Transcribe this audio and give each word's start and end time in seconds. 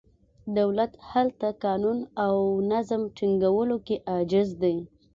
دولت 0.57 0.91
هلته 1.09 1.47
قانون 1.63 1.97
او 2.25 2.35
نظم 2.71 3.01
ټینګولو 3.17 3.77
کې 3.87 3.95
عاجز 4.11 4.49
دی. 4.61 4.77